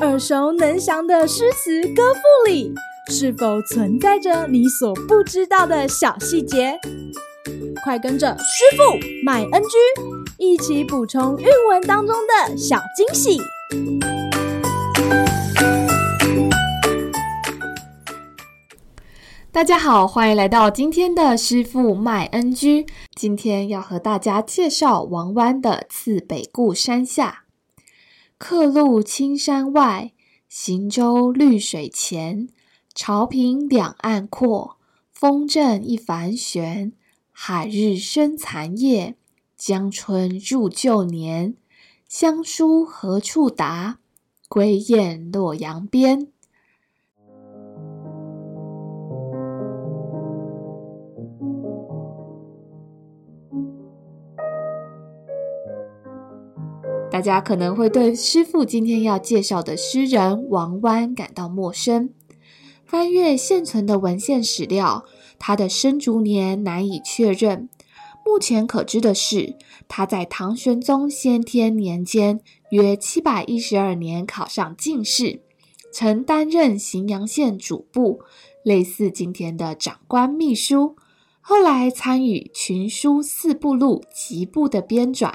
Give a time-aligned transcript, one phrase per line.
[0.00, 2.74] 耳熟能详的诗词歌赋里，
[3.08, 6.78] 是否存在着你所不知道的小细节？
[7.84, 8.82] 快跟着师傅
[9.24, 9.68] 麦恩居
[10.38, 13.40] 一起补充韵文当中的小惊喜！
[19.50, 22.86] 大家好，欢迎来到今天的师傅麦恩居。
[23.14, 27.38] 今天要和大家介绍王湾的《次北固山下》。
[28.44, 30.10] 客路青山外，
[30.48, 32.48] 行舟绿水前。
[32.92, 34.78] 潮平两岸阔，
[35.12, 36.92] 风正一帆悬。
[37.30, 39.14] 海日生残夜，
[39.56, 41.54] 江春入旧年。
[42.08, 44.00] 乡书何处达？
[44.48, 46.31] 归雁洛阳边。
[57.12, 62.08] 大家可能会对师父今天要介绍的诗人王湾感到陌生。
[62.86, 65.04] 翻阅现存的文献史料，
[65.38, 67.68] 他的生卒年难以确认。
[68.24, 69.56] 目前可知的是，
[69.86, 75.42] 他在唐玄宗先天年间，约七百一十二年考上进士，
[75.92, 78.20] 曾担任荥阳县主簿，
[78.64, 80.96] 类似今天的长官秘书。
[81.42, 85.34] 后来参与《群书四部录》集部的编纂。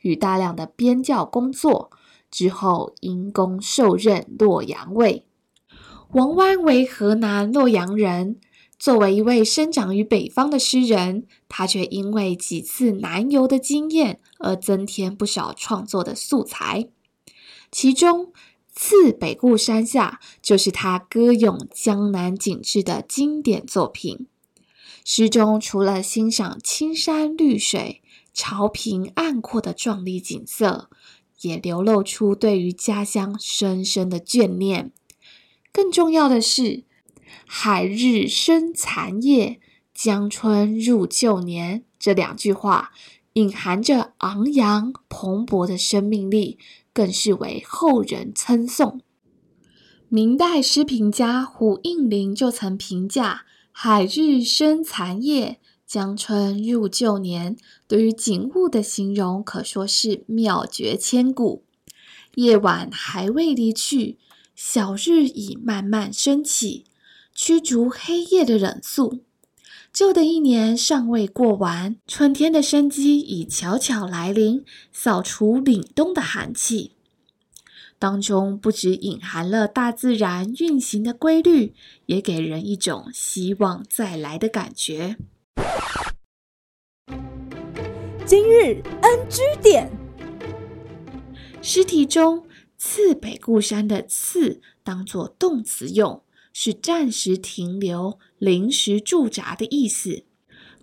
[0.00, 1.90] 与大量的编校工作
[2.30, 5.26] 之后，因功受任洛阳尉。
[6.12, 8.38] 王湾为河南洛阳人，
[8.78, 16.88] 作为一位生长于北方的诗人，他却因为几次南游的经验而增添不少创作的素材。
[17.70, 18.26] 其中，
[18.74, 24.26] 《次北固山下》就是他歌咏江南景致的经典作品。
[25.04, 28.01] 诗中除了欣赏青山绿水，
[28.32, 30.88] 潮平岸阔的壮丽景色，
[31.42, 34.92] 也流露出对于家乡深深的眷恋。
[35.72, 36.84] 更重要的是
[37.46, 39.60] ，“海日生残夜，
[39.94, 42.92] 江春入旧年”这两句话，
[43.34, 46.58] 隐含着昂扬蓬勃的生命力，
[46.92, 49.00] 更是为后人称颂。
[50.08, 55.58] 明代诗评家胡应麟就曾评价“海日生残夜”。
[55.92, 57.54] 江春入旧年，
[57.86, 61.64] 对于景物的形容可说是妙绝千古。
[62.36, 64.16] 夜晚还未离去，
[64.56, 66.86] 小日已慢慢升起，
[67.34, 69.20] 驱逐黑夜的冷肃。
[69.92, 76.92] 旧的一年尚未过完，春天的生机已悄悄来临，扫除凛冬的寒气。
[77.98, 81.74] 当中不只隐含了大自然运行的规律，
[82.06, 85.18] 也给人一种希望再来的感觉。
[88.24, 89.90] 今日 NG 点，
[91.60, 92.46] 诗题中
[92.78, 96.22] “次北固山”的“次”当作动词用，
[96.54, 100.24] 是暂时停留、临时驻扎的意思。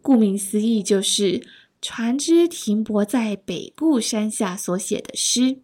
[0.01, 1.47] 顾名思义，就是
[1.81, 5.59] 船只停泊在北固山下所写的诗。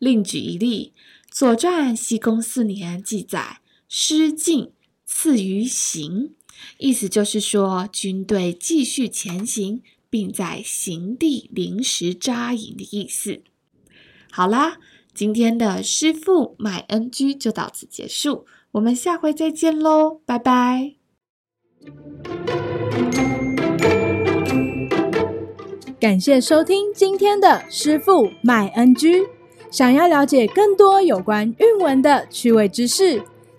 [0.00, 0.92] 另举一例，
[1.30, 4.72] 《左传》西公四年记载：“诗进，
[5.04, 6.34] 次于行。”
[6.78, 13.42] 意思就是说，军队继续前行，并在行地临时扎营的意思。
[14.30, 14.78] 好啦，
[15.12, 20.94] 今天的师傅麦恩居就到此结束，我们下回再见喽，拜拜。
[26.00, 29.26] 感谢收听今天的师傅麦恩居。
[29.70, 33.22] 想要了解更多有关韵文的趣味知识，